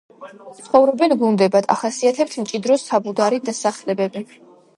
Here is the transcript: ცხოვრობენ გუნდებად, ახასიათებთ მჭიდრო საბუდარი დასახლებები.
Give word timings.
ცხოვრობენ 0.67 1.13
გუნდებად, 1.23 1.67
ახასიათებთ 1.75 2.35
მჭიდრო 2.45 2.79
საბუდარი 2.87 3.43
დასახლებები. 3.53 4.27